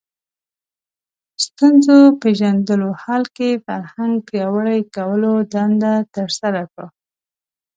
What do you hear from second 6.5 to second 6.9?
کړو